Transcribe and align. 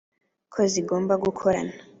ko 0.53 0.59
zigomba 0.73 1.13
gukorana 1.23 1.73